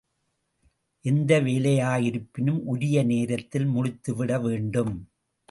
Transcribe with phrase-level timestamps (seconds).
[1.05, 4.93] எந்த வேலையா யிருப்பினும் உரிய நேரத்தில் முடித்துவிட வேண்டும்.